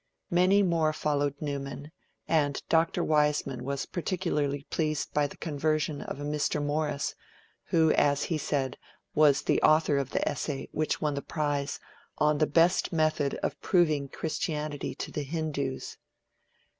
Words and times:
Many 0.31 0.63
more 0.63 0.93
followed 0.93 1.35
Newman, 1.39 1.91
and 2.27 2.59
Dr. 2.69 3.03
Wiseman 3.03 3.63
was 3.63 3.85
particularly 3.85 4.63
pleased 4.71 5.13
by 5.13 5.27
the 5.27 5.37
conversion 5.37 6.01
of 6.01 6.19
a 6.19 6.23
Mr. 6.23 6.59
Morris, 6.59 7.13
who, 7.65 7.91
as 7.91 8.23
he 8.23 8.39
said, 8.39 8.79
was 9.13 9.43
'the 9.43 9.61
author 9.61 9.99
of 9.99 10.09
the 10.09 10.27
essay, 10.27 10.67
which 10.71 11.01
won 11.01 11.13
the 11.13 11.21
prize 11.21 11.79
on 12.17 12.39
the 12.39 12.47
best 12.47 12.91
method 12.91 13.35
of 13.43 13.61
proving 13.61 14.07
Christianity 14.07 14.95
to 14.95 15.11
the 15.11 15.21
Hindus'. 15.21 15.97